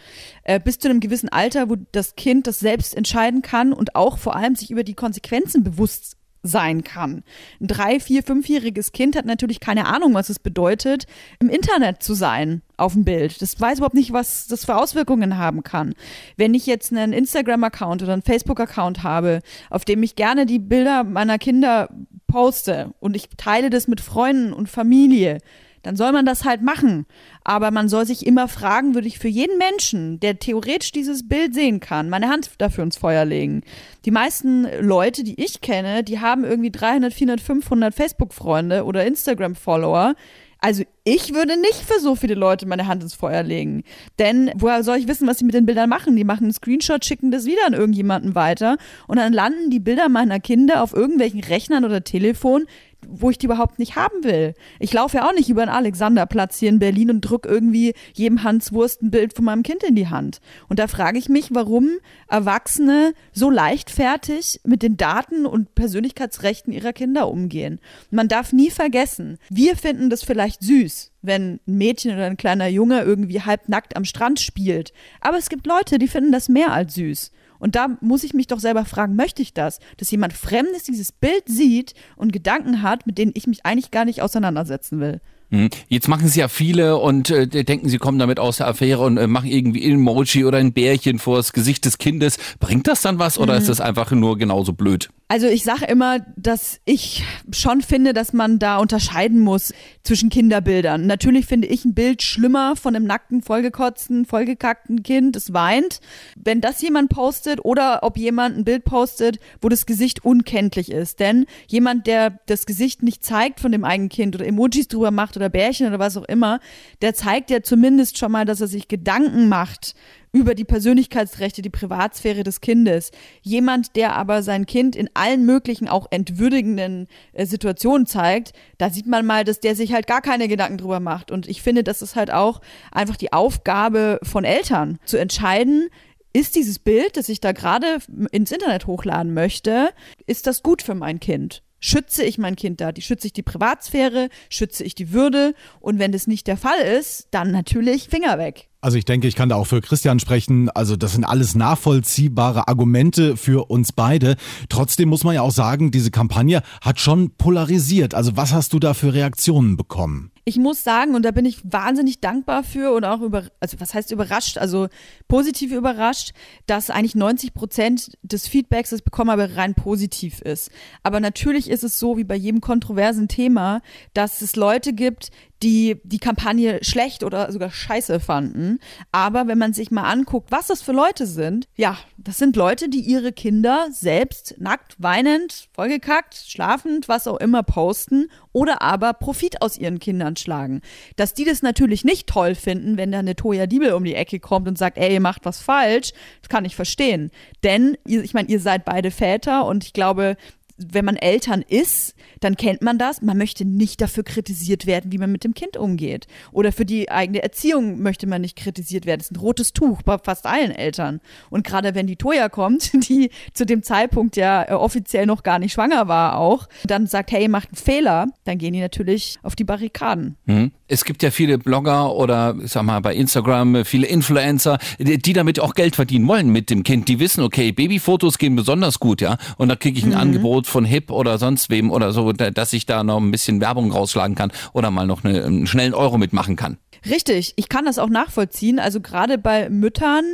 [0.47, 4.17] Äh, bis zu einem gewissen Alter, wo das Kind das selbst entscheiden kann und auch
[4.17, 7.23] vor allem sich über die Konsequenzen bewusst sein kann.
[7.59, 11.05] Ein drei, vier, fünfjähriges Kind hat natürlich keine Ahnung, was es bedeutet,
[11.39, 13.41] im Internet zu sein auf dem Bild.
[13.41, 15.93] Das weiß überhaupt nicht, was das für Auswirkungen haben kann.
[16.37, 21.03] Wenn ich jetzt einen Instagram-Account oder einen Facebook-Account habe, auf dem ich gerne die Bilder
[21.03, 21.89] meiner Kinder
[22.27, 25.39] poste und ich teile das mit Freunden und Familie,
[25.87, 27.05] dann soll man das halt machen.
[27.45, 31.53] Aber man soll sich immer fragen, würde ich für jeden Menschen, der theoretisch dieses Bild
[31.53, 33.61] sehen kann, meine Hand dafür ins Feuer legen.
[34.03, 40.15] Die meisten Leute, die ich kenne, die haben irgendwie 300, 400, 500 Facebook-Freunde oder Instagram-Follower.
[40.59, 43.83] Also ich würde nicht für so viele Leute meine Hand ins Feuer legen.
[44.19, 46.15] Denn woher soll ich wissen, was sie mit den Bildern machen?
[46.15, 50.09] Die machen einen Screenshot, schicken das wieder an irgendjemanden weiter und dann landen die Bilder
[50.09, 52.65] meiner Kinder auf irgendwelchen Rechnern oder Telefon,
[53.09, 54.53] wo ich die überhaupt nicht haben will.
[54.79, 58.43] Ich laufe ja auch nicht über den Alexanderplatz hier in Berlin und drücke irgendwie jedem
[58.43, 60.39] Hans Wurst ein Bild von meinem Kind in die Hand.
[60.69, 61.89] Und da frage ich mich, warum
[62.27, 67.79] Erwachsene so leichtfertig mit den Daten und Persönlichkeitsrechten ihrer Kinder umgehen.
[68.11, 72.67] Man darf nie vergessen, wir finden das vielleicht süß, wenn ein Mädchen oder ein kleiner
[72.67, 74.93] Junge irgendwie halbnackt am Strand spielt.
[75.21, 77.31] Aber es gibt Leute, die finden das mehr als süß.
[77.59, 79.79] Und da muss ich mich doch selber fragen, möchte ich das?
[79.97, 84.05] Dass jemand Fremdes dieses Bild sieht und Gedanken hat, mit denen ich mich eigentlich gar
[84.05, 85.21] nicht auseinandersetzen will.
[85.49, 85.69] Mhm.
[85.87, 89.17] Jetzt machen es ja viele und äh, denken, sie kommen damit aus der Affäre und
[89.17, 92.37] äh, machen irgendwie ein Emoji oder ein Bärchen vor das Gesicht des Kindes.
[92.59, 93.59] Bringt das dann was oder mhm.
[93.59, 95.09] ist das einfach nur genauso blöd?
[95.29, 101.05] Also ich sage immer, dass ich schon finde, dass man da unterscheiden muss zwischen Kinderbildern.
[101.05, 105.99] Natürlich finde ich ein Bild schlimmer von einem nackten, vollgekotzten, vollgekackten Kind, das weint.
[106.37, 111.19] Wenn das jemand postet oder ob jemand ein Bild postet, wo das Gesicht unkenntlich ist.
[111.19, 115.35] Denn jemand, der das Gesicht nicht zeigt von dem eigenen Kind oder Emojis drüber macht
[115.35, 116.61] oder Bärchen oder was auch immer,
[117.01, 119.93] der zeigt ja zumindest schon mal, dass er sich Gedanken macht
[120.31, 123.11] über die Persönlichkeitsrechte, die Privatsphäre des Kindes.
[123.41, 129.07] Jemand, der aber sein Kind in allen möglichen, auch entwürdigenden äh, Situationen zeigt, da sieht
[129.07, 131.31] man mal, dass der sich halt gar keine Gedanken drüber macht.
[131.31, 132.61] Und ich finde, das ist halt auch
[132.91, 135.89] einfach die Aufgabe von Eltern, zu entscheiden,
[136.33, 137.97] ist dieses Bild, das ich da gerade
[138.31, 139.89] ins Internet hochladen möchte,
[140.27, 141.63] ist das gut für mein Kind?
[141.79, 142.91] Schütze ich mein Kind da?
[142.91, 144.29] Die schütze ich die Privatsphäre?
[144.49, 145.53] Schütze ich die Würde?
[145.79, 148.69] Und wenn das nicht der Fall ist, dann natürlich Finger weg.
[148.79, 150.69] Also ich denke, ich kann da auch für Christian sprechen.
[150.69, 154.35] Also das sind alles nachvollziehbare Argumente für uns beide.
[154.69, 158.13] Trotzdem muss man ja auch sagen, diese Kampagne hat schon polarisiert.
[158.13, 160.31] Also was hast du da für Reaktionen bekommen?
[160.47, 163.93] ich muss sagen, und da bin ich wahnsinnig dankbar für und auch über, also was
[163.93, 164.87] heißt überrascht, also
[165.27, 166.31] positiv überrascht,
[166.67, 170.71] dass eigentlich 90 Prozent des Feedbacks, das ich bekommen habe, rein positiv ist.
[171.03, 173.81] Aber natürlich ist es so, wie bei jedem kontroversen Thema,
[174.13, 175.31] dass es Leute gibt,
[175.63, 178.79] die die Kampagne schlecht oder sogar scheiße fanden.
[179.11, 182.89] Aber wenn man sich mal anguckt, was das für Leute sind, ja, das sind Leute,
[182.89, 189.61] die ihre Kinder selbst nackt, weinend, vollgekackt, schlafend, was auch immer posten oder aber Profit
[189.61, 190.81] aus ihren Kindern schlagen.
[191.15, 194.39] Dass die das natürlich nicht toll finden, wenn da eine Toya Diebel um die Ecke
[194.39, 197.31] kommt und sagt, ey, ihr macht was falsch, das kann ich verstehen.
[197.63, 200.37] Denn, ich meine, ihr seid beide Väter und ich glaube,
[200.77, 203.21] wenn man Eltern ist, dann kennt man das.
[203.21, 206.27] Man möchte nicht dafür kritisiert werden, wie man mit dem Kind umgeht.
[206.51, 209.19] Oder für die eigene Erziehung möchte man nicht kritisiert werden.
[209.19, 211.19] Das ist ein rotes Tuch bei fast allen Eltern.
[211.49, 215.59] Und gerade wenn die Toya kommt, die zu dem Zeitpunkt ja äh, offiziell noch gar
[215.59, 219.39] nicht schwanger war auch, dann sagt, hey, ihr macht einen Fehler, dann gehen die natürlich
[219.43, 220.37] auf die Barrikaden.
[220.45, 220.71] Mhm.
[220.87, 225.73] Es gibt ja viele Blogger oder sag mal bei Instagram viele Influencer, die damit auch
[225.73, 227.09] Geld verdienen wollen mit dem Kind.
[227.09, 230.17] Die wissen, okay, Babyfotos gehen besonders gut, ja, und da kriege ich ein mhm.
[230.17, 233.91] Angebot von Hip oder sonst wem oder so, dass ich da noch ein bisschen Werbung
[233.91, 236.77] rausschlagen kann oder mal noch eine, einen schnellen Euro mitmachen kann.
[237.05, 238.79] Richtig, ich kann das auch nachvollziehen.
[238.79, 240.25] Also gerade bei Müttern,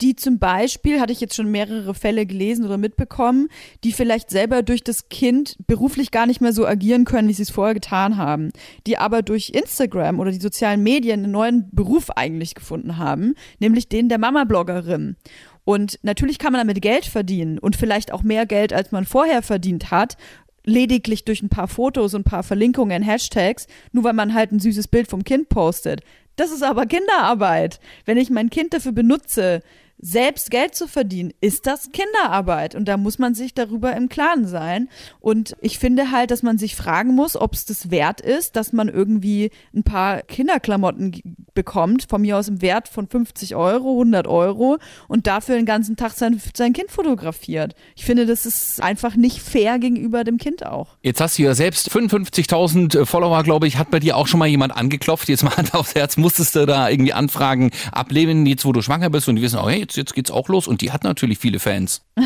[0.00, 3.48] die zum Beispiel, hatte ich jetzt schon mehrere Fälle gelesen oder mitbekommen,
[3.84, 7.42] die vielleicht selber durch das Kind beruflich gar nicht mehr so agieren können, wie sie
[7.42, 8.50] es vorher getan haben,
[8.86, 13.88] die aber durch Instagram oder die sozialen Medien einen neuen Beruf eigentlich gefunden haben, nämlich
[13.88, 15.16] den der Mama-Bloggerin.
[15.66, 19.42] Und natürlich kann man damit Geld verdienen und vielleicht auch mehr Geld, als man vorher
[19.42, 20.16] verdient hat,
[20.64, 24.60] lediglich durch ein paar Fotos und ein paar Verlinkungen, Hashtags, nur weil man halt ein
[24.60, 26.02] süßes Bild vom Kind postet.
[26.36, 27.80] Das ist aber Kinderarbeit.
[28.04, 29.60] Wenn ich mein Kind dafür benutze,
[29.98, 32.74] selbst Geld zu verdienen, ist das Kinderarbeit.
[32.74, 34.88] Und da muss man sich darüber im Klaren sein.
[35.20, 38.72] Und ich finde halt, dass man sich fragen muss, ob es das wert ist, dass
[38.72, 41.22] man irgendwie ein paar Kinderklamotten
[41.54, 44.78] bekommt, von mir aus im Wert von 50 Euro, 100 Euro
[45.08, 47.74] und dafür den ganzen Tag sein, sein Kind fotografiert.
[47.96, 50.96] Ich finde, das ist einfach nicht fair gegenüber dem Kind auch.
[51.02, 53.78] Jetzt hast du ja selbst 55.000 äh, Follower, glaube ich.
[53.78, 55.28] Hat bei dir auch schon mal jemand angeklopft?
[55.28, 59.10] Jetzt mal Hand aufs Herz, musstest du da irgendwie Anfragen ablehnen, jetzt wo du schwanger
[59.10, 61.38] bist und die wissen, oh hey, jetzt, jetzt geht's auch los und die hat natürlich
[61.38, 62.02] viele Fans.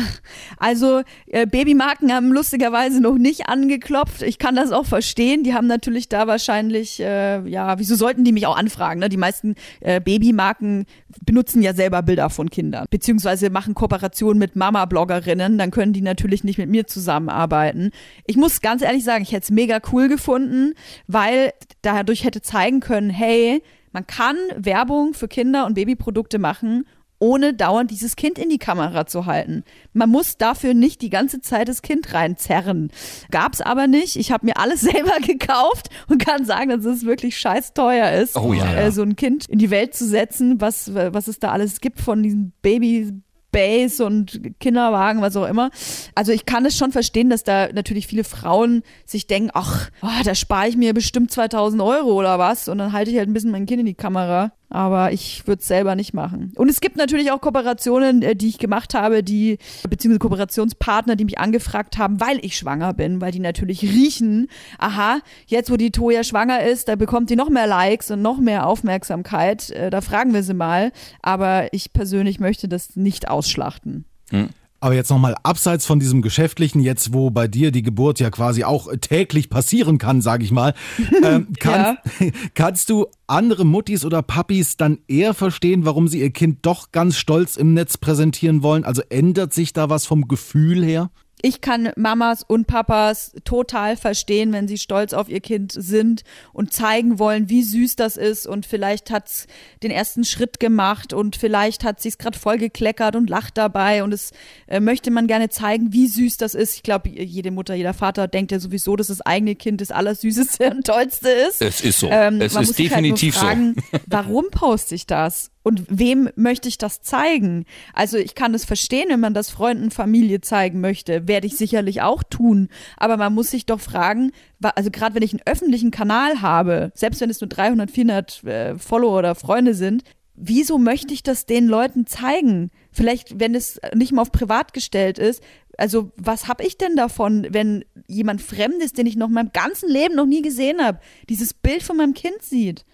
[0.57, 4.21] Also äh, Babymarken haben lustigerweise noch nicht angeklopft.
[4.21, 5.43] Ich kann das auch verstehen.
[5.43, 8.99] Die haben natürlich da wahrscheinlich, äh, ja, wieso sollten die mich auch anfragen?
[8.99, 9.09] Ne?
[9.09, 10.85] Die meisten äh, Babymarken
[11.25, 15.57] benutzen ja selber Bilder von Kindern, beziehungsweise machen Kooperationen mit Mama-Bloggerinnen.
[15.57, 17.89] Dann können die natürlich nicht mit mir zusammenarbeiten.
[18.27, 20.73] Ich muss ganz ehrlich sagen, ich hätte es mega cool gefunden,
[21.07, 26.85] weil dadurch hätte zeigen können, hey, man kann Werbung für Kinder und Babyprodukte machen
[27.21, 29.63] ohne dauernd dieses Kind in die Kamera zu halten.
[29.93, 32.91] Man muss dafür nicht die ganze Zeit das Kind reinzerren.
[33.29, 34.15] Gab's aber nicht.
[34.15, 38.35] Ich habe mir alles selber gekauft und kann sagen, dass es wirklich scheiß teuer ist,
[38.35, 38.81] oh, ja, ja.
[38.81, 42.01] Äh, so ein Kind in die Welt zu setzen, was, was es da alles gibt
[42.01, 43.13] von diesen Babys.
[43.51, 45.71] Base und Kinderwagen, was auch immer.
[46.15, 50.23] Also ich kann es schon verstehen, dass da natürlich viele Frauen sich denken, ach, oh,
[50.23, 53.33] da spare ich mir bestimmt 2000 Euro oder was und dann halte ich halt ein
[53.33, 56.53] bisschen mein Kind in die Kamera aber ich würde es selber nicht machen.
[56.55, 59.57] Und es gibt natürlich auch Kooperationen, äh, die ich gemacht habe, die,
[59.89, 64.47] beziehungsweise Kooperationspartner, die mich angefragt haben, weil ich schwanger bin, weil die natürlich riechen,
[64.79, 68.39] aha, jetzt wo die Toja schwanger ist, da bekommt die noch mehr Likes und noch
[68.39, 69.69] mehr Aufmerksamkeit.
[69.71, 70.91] Äh, da fragen wir sie mal.
[71.21, 74.05] Aber ich persönlich möchte das nicht ausschlachten.
[74.29, 74.49] Hm.
[74.83, 78.63] Aber jetzt nochmal abseits von diesem Geschäftlichen, jetzt wo bei dir die Geburt ja quasi
[78.63, 80.73] auch täglich passieren kann, sage ich mal,
[81.23, 82.27] ähm, kann, ja.
[82.55, 87.17] kannst du andere Muttis oder Papis dann eher verstehen, warum sie ihr Kind doch ganz
[87.17, 88.83] stolz im Netz präsentieren wollen?
[88.83, 91.11] Also ändert sich da was vom Gefühl her?
[91.41, 96.23] Ich kann Mamas und Papas total verstehen, wenn sie stolz auf ihr Kind sind
[96.53, 99.47] und zeigen wollen, wie süß das ist und vielleicht hat's
[99.83, 104.03] den ersten Schritt gemacht und vielleicht hat sie es gerade voll gekleckert und lacht dabei
[104.03, 104.31] und es
[104.67, 106.75] äh, möchte man gerne zeigen, wie süß das ist.
[106.75, 110.69] Ich glaube, jede Mutter, jeder Vater denkt ja sowieso, dass das eigene Kind das Allersüßeste
[110.71, 111.61] und Tollste ist.
[111.61, 112.09] Es ist so.
[112.09, 113.81] Ähm, es man ist muss sich definitiv halt nur so.
[113.81, 115.51] fragen, Warum poste ich das?
[115.63, 117.65] Und wem möchte ich das zeigen?
[117.93, 122.01] Also ich kann es verstehen, wenn man das Freunden, Familie zeigen möchte, werde ich sicherlich
[122.01, 122.69] auch tun.
[122.97, 127.21] Aber man muss sich doch fragen, also gerade wenn ich einen öffentlichen Kanal habe, selbst
[127.21, 130.03] wenn es nur 300, 400 äh, Follower oder Freunde sind,
[130.35, 132.71] wieso möchte ich das den Leuten zeigen?
[132.91, 135.43] Vielleicht, wenn es nicht mal auf privat gestellt ist.
[135.77, 139.89] Also was habe ich denn davon, wenn jemand Fremdes, den ich noch in meinem ganzen
[139.89, 142.85] Leben noch nie gesehen habe, dieses Bild von meinem Kind sieht?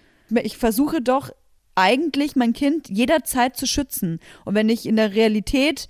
[0.42, 1.30] Ich versuche doch
[1.78, 4.18] eigentlich mein Kind jederzeit zu schützen.
[4.44, 5.88] Und wenn ich in der Realität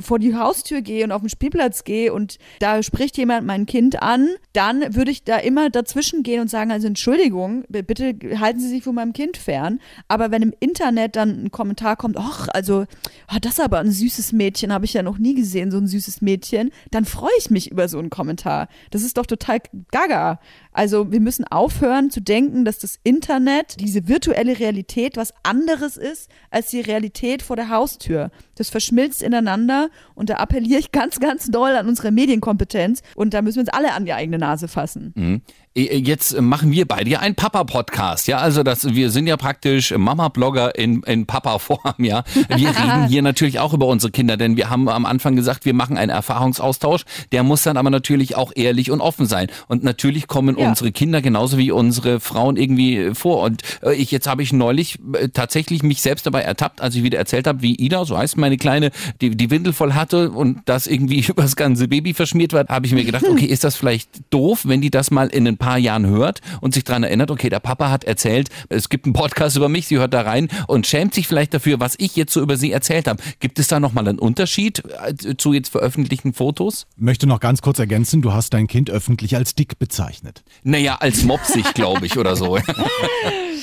[0.00, 4.02] vor die Haustür gehe und auf den Spielplatz gehe und da spricht jemand mein Kind
[4.02, 8.68] an, dann würde ich da immer dazwischen gehen und sagen, also Entschuldigung, bitte halten Sie
[8.68, 9.80] sich von meinem Kind fern.
[10.08, 12.86] Aber wenn im Internet dann ein Kommentar kommt, ach, also,
[13.28, 15.86] ah, das ist aber ein süßes Mädchen, habe ich ja noch nie gesehen, so ein
[15.86, 18.68] süßes Mädchen, dann freue ich mich über so einen Kommentar.
[18.90, 19.60] Das ist doch total
[19.92, 20.40] gaga.
[20.76, 26.30] Also wir müssen aufhören zu denken, dass das Internet, diese virtuelle Realität, was anderes ist
[26.50, 28.30] als die Realität vor der Haustür.
[28.56, 33.40] Das verschmilzt ineinander und da appelliere ich ganz, ganz doll an unsere Medienkompetenz und da
[33.40, 35.14] müssen wir uns alle an die eigene Nase fassen.
[35.48, 38.38] Äh, Jetzt äh, machen wir beide ja einen Papa-Podcast, ja.
[38.38, 42.24] Also das, wir sind ja praktisch Mama-Blogger in, in Papa-Form, ja.
[42.48, 45.74] Wir reden hier natürlich auch über unsere Kinder, denn wir haben am Anfang gesagt, wir
[45.74, 47.02] machen einen Erfahrungsaustausch.
[47.30, 49.48] Der muss dann aber natürlich auch ehrlich und offen sein.
[49.68, 50.68] Und natürlich kommen Ja.
[50.68, 53.42] unsere Kinder genauso wie unsere Frauen irgendwie äh, vor.
[53.42, 57.02] Und äh, ich jetzt habe ich neulich äh, tatsächlich mich selbst dabei ertappt, als ich
[57.02, 60.60] wieder erzählt habe, wie Ida, so heißt meine Kleine, die, die Windel voll hatte und
[60.64, 64.08] das irgendwie übers ganze Baby verschmiert war, habe ich mir gedacht, okay, ist das vielleicht
[64.30, 67.48] doof, wenn die das mal in ein paar Jahren hört und sich daran erinnert, okay,
[67.48, 70.86] der Papa hat erzählt, es gibt einen Podcast über mich, sie hört da rein und
[70.86, 73.20] schämt sich vielleicht dafür, was ich jetzt so über sie erzählt habe.
[73.40, 76.86] Gibt es da nochmal einen Unterschied äh, zu jetzt veröffentlichten Fotos?
[76.96, 80.44] Möchte noch ganz kurz ergänzen, du hast dein Kind öffentlich als dick bezeichnet.
[80.62, 82.56] Naja, als mopsig, glaube ich, oder so.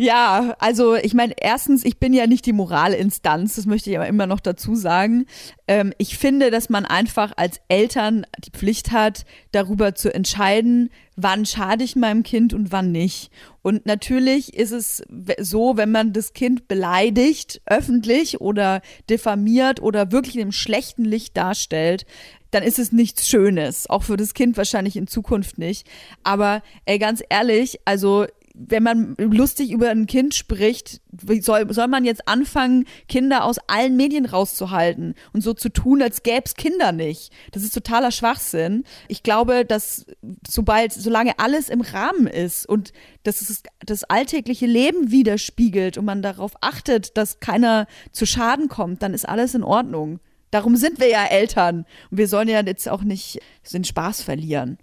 [0.00, 4.06] Ja, also ich meine, erstens, ich bin ja nicht die Moralinstanz, das möchte ich aber
[4.06, 5.26] immer noch dazu sagen.
[5.66, 11.44] Ähm, ich finde, dass man einfach als Eltern die Pflicht hat, darüber zu entscheiden, wann
[11.44, 13.32] schade ich meinem Kind und wann nicht.
[13.62, 15.02] Und natürlich ist es
[15.40, 21.36] so, wenn man das Kind beleidigt, öffentlich oder diffamiert oder wirklich in einem schlechten Licht
[21.36, 22.06] darstellt,
[22.52, 23.90] dann ist es nichts Schönes.
[23.90, 25.88] Auch für das Kind wahrscheinlich in Zukunft nicht.
[26.22, 28.26] Aber ey, ganz ehrlich, also
[28.58, 31.00] wenn man lustig über ein Kind spricht,
[31.40, 36.24] soll, soll man jetzt anfangen, Kinder aus allen Medien rauszuhalten und so zu tun, als
[36.24, 37.32] gäbe es Kinder nicht.
[37.52, 38.84] Das ist totaler Schwachsinn.
[39.06, 40.06] Ich glaube, dass
[40.46, 42.92] sobald, solange alles im Rahmen ist und
[43.22, 49.02] dass es das alltägliche Leben widerspiegelt und man darauf achtet, dass keiner zu Schaden kommt,
[49.02, 50.18] dann ist alles in Ordnung.
[50.50, 51.84] Darum sind wir ja Eltern.
[52.10, 53.40] Und wir sollen ja jetzt auch nicht
[53.72, 54.78] den Spaß verlieren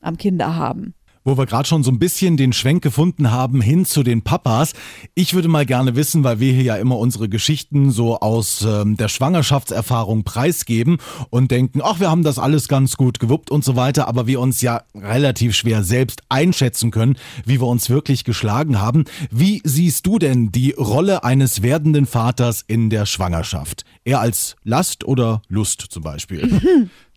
[0.00, 0.94] am Kinder haben.
[1.26, 4.74] Wo wir gerade schon so ein bisschen den Schwenk gefunden haben hin zu den Papas.
[5.14, 8.98] Ich würde mal gerne wissen, weil wir hier ja immer unsere Geschichten so aus ähm,
[8.98, 10.98] der Schwangerschaftserfahrung preisgeben
[11.30, 14.38] und denken, ach, wir haben das alles ganz gut gewuppt und so weiter, aber wir
[14.38, 19.04] uns ja relativ schwer selbst einschätzen können, wie wir uns wirklich geschlagen haben.
[19.30, 23.86] Wie siehst du denn die Rolle eines werdenden Vaters in der Schwangerschaft?
[24.04, 26.90] Eher als Last oder Lust zum Beispiel?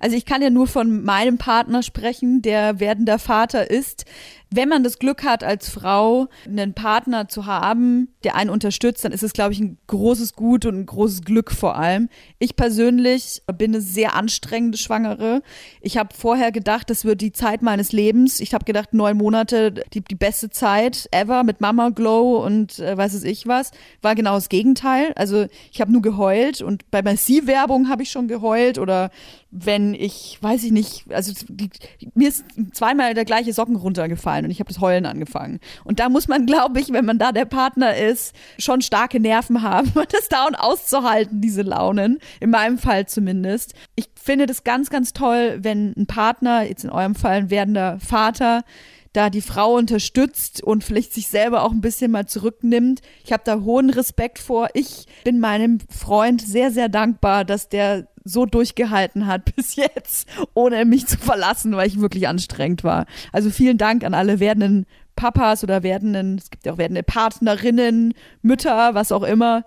[0.00, 4.06] Also ich kann ja nur von meinem Partner sprechen, der werdender Vater ist.
[4.52, 9.12] Wenn man das Glück hat, als Frau einen Partner zu haben, der einen unterstützt, dann
[9.12, 12.08] ist es, glaube ich, ein großes Gut und ein großes Glück vor allem.
[12.40, 15.42] Ich persönlich bin eine sehr anstrengende Schwangere.
[15.80, 18.40] Ich habe vorher gedacht, das wird die Zeit meines Lebens.
[18.40, 22.96] Ich habe gedacht, neun Monate, die, die beste Zeit ever mit Mama Glow und äh,
[22.96, 23.70] weiß es ich was.
[24.02, 25.12] War genau das Gegenteil.
[25.14, 29.10] Also ich habe nur geheult und bei Massiv-Werbung habe ich schon geheult oder
[29.52, 31.70] wenn ich, weiß ich nicht, also die,
[32.14, 35.60] mir ist zweimal der gleiche Socken runtergefallen und ich habe das Heulen angefangen.
[35.84, 39.62] Und da muss man, glaube ich, wenn man da der Partner ist, schon starke Nerven
[39.62, 42.18] haben, das down auszuhalten, diese Launen.
[42.40, 43.74] In meinem Fall zumindest.
[43.96, 47.98] Ich finde das ganz, ganz toll, wenn ein Partner, jetzt in eurem Fall ein werdender
[48.00, 48.64] Vater,
[49.12, 53.00] da die Frau unterstützt und vielleicht sich selber auch ein bisschen mal zurücknimmt.
[53.24, 54.68] Ich habe da hohen Respekt vor.
[54.74, 60.84] Ich bin meinem Freund sehr, sehr dankbar, dass der so durchgehalten hat bis jetzt, ohne
[60.84, 63.06] mich zu verlassen, weil ich wirklich anstrengend war.
[63.32, 68.14] Also vielen Dank an alle werdenden Papas oder werdenden, es gibt ja auch werdende Partnerinnen,
[68.42, 69.64] Mütter, was auch immer,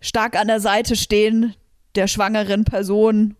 [0.00, 1.54] stark an der Seite stehen
[1.96, 3.36] der schwangeren Person.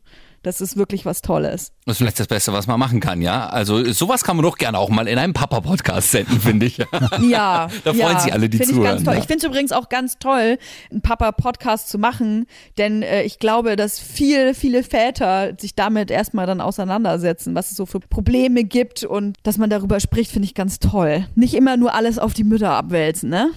[0.46, 1.72] Das ist wirklich was Tolles.
[1.86, 3.48] Das ist vielleicht das Beste, was man machen kann, ja?
[3.48, 6.78] Also sowas kann man doch gerne auch mal in einem Papa-Podcast senden, finde ich.
[7.20, 7.66] Ja.
[7.84, 9.14] Da freuen ja, sich alle, die find Ich, zuhören, ganz toll.
[9.14, 9.20] ja.
[9.20, 10.58] ich finde es übrigens auch ganz toll,
[10.92, 12.46] einen Papa-Podcast zu machen,
[12.78, 17.76] denn äh, ich glaube, dass viel, viele Väter sich damit erstmal dann auseinandersetzen, was es
[17.76, 21.26] so für Probleme gibt und dass man darüber spricht, finde ich ganz toll.
[21.34, 23.50] Nicht immer nur alles auf die Mütter abwälzen, ne?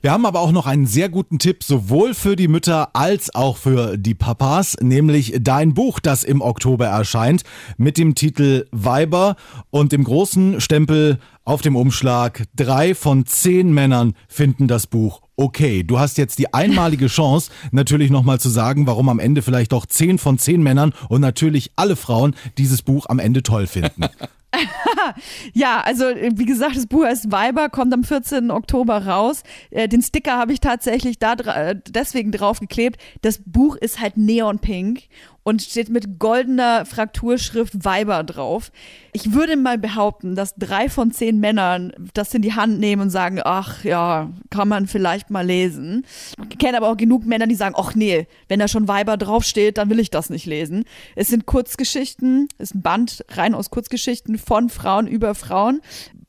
[0.00, 3.56] Wir haben aber auch noch einen sehr guten Tipp, sowohl für die Mütter als auch
[3.56, 7.42] für die Papas, nämlich dein Buch, das im Oktober erscheint,
[7.76, 9.36] mit dem Titel Weiber
[9.70, 12.44] und dem großen Stempel auf dem Umschlag.
[12.54, 15.84] Drei von zehn Männern finden das Buch okay.
[15.84, 19.86] Du hast jetzt die einmalige Chance, natürlich nochmal zu sagen, warum am Ende vielleicht doch
[19.86, 24.04] zehn von zehn Männern und natürlich alle Frauen dieses Buch am Ende toll finden.
[25.52, 28.50] Ja, also äh, wie gesagt, das Buch heißt Weiber, kommt am 14.
[28.50, 29.42] Oktober raus.
[29.70, 33.00] Äh, Den Sticker habe ich tatsächlich da äh, deswegen draufgeklebt.
[33.22, 35.02] Das Buch ist halt neonpink
[35.46, 38.72] und steht mit goldener Frakturschrift Weiber drauf.
[39.12, 43.10] Ich würde mal behaupten, dass drei von zehn Männern das in die Hand nehmen und
[43.10, 46.04] sagen, ach ja, kann man vielleicht mal lesen.
[46.50, 49.78] Ich kenne aber auch genug Männer, die sagen, ach nee, wenn da schon Weiber draufsteht,
[49.78, 50.84] dann will ich das nicht lesen.
[51.14, 55.80] Es sind Kurzgeschichten, es ist ein Band rein aus Kurzgeschichten von Frauen über Frauen.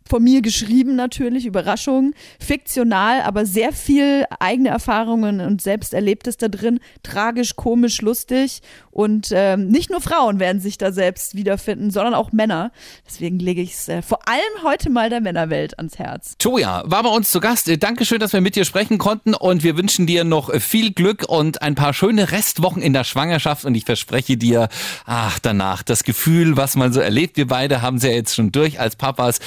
[0.10, 6.48] Von mir geschrieben natürlich, Überraschung, fiktional, aber sehr viel eigene Erfahrungen und selbst Erlebtes da
[6.48, 8.62] drin, tragisch, komisch, lustig
[8.98, 12.72] und ähm, nicht nur Frauen werden sich da selbst wiederfinden, sondern auch Männer.
[13.06, 16.36] Deswegen lege ich es äh, vor allem heute mal der Männerwelt ans Herz.
[16.40, 17.70] Toja war bei uns zu Gast.
[17.70, 20.94] Äh, Dankeschön, dass wir mit dir sprechen konnten und wir wünschen dir noch äh, viel
[20.94, 24.68] Glück und ein paar schöne Restwochen in der Schwangerschaft und ich verspreche dir,
[25.06, 27.38] ach, danach das Gefühl, was man so erlebt.
[27.38, 29.38] Wir beide haben es ja jetzt schon durch als Papas,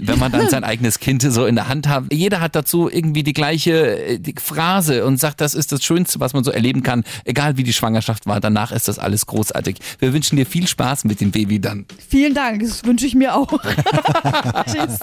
[0.00, 2.04] wenn man dann sein eigenes Kind so in der Hand hat.
[2.12, 6.20] Jeder hat dazu irgendwie die gleiche äh, die Phrase und sagt, das ist das Schönste,
[6.20, 8.40] was man so erleben kann, egal wie die Schwangerschaft war.
[8.40, 9.76] Danach ist das alles großartig.
[9.98, 11.86] Wir wünschen dir viel Spaß mit dem Baby dann.
[12.08, 13.52] Vielen Dank, das wünsche ich mir auch.
[14.66, 14.98] Tschüss.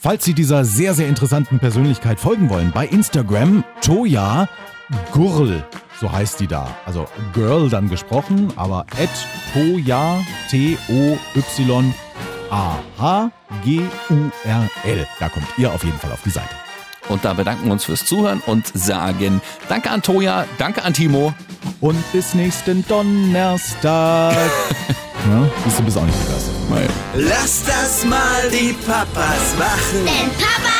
[0.00, 4.48] Falls Sie dieser sehr, sehr interessanten Persönlichkeit folgen wollen, bei Instagram Toya
[5.10, 5.64] Gurl,
[6.00, 6.76] so heißt die da.
[6.84, 9.10] Also Girl dann gesprochen, aber at
[9.52, 10.20] Toya,
[13.64, 15.06] T-O-Y-A-H-G-U-R-L.
[15.18, 16.54] Da kommt ihr auf jeden Fall auf die Seite.
[17.08, 21.32] Und da bedanken wir uns fürs Zuhören und sagen Danke an Toja, danke an Timo.
[21.80, 24.34] Und bis nächsten Donnerstag.
[25.30, 26.54] ja, siehst du, bist auch nicht begeistert.
[27.14, 30.04] Lass das mal die Papas machen.
[30.04, 30.76] Denn Papa